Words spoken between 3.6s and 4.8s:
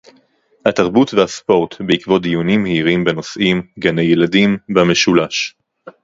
גני-ילדים